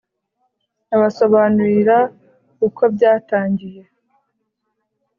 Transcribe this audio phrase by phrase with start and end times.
[0.95, 1.97] abasobanurira
[2.67, 3.83] uko byatangiye.